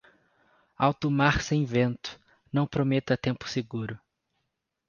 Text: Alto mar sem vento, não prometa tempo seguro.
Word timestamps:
Alto 0.77 1.11
mar 1.11 1.41
sem 1.43 1.63
vento, 1.63 2.19
não 2.51 2.65
prometa 2.65 3.15
tempo 3.15 3.47
seguro. 3.47 3.99